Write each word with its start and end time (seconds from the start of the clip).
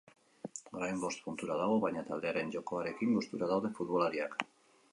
Orain 0.77 1.01
bost 1.03 1.21
puntura 1.25 1.57
dago, 1.59 1.75
baina 1.85 2.03
taldearen 2.09 2.55
jokoarekin 2.57 3.15
gustura 3.19 3.51
daude 3.55 3.75
futbolariak. 3.81 4.39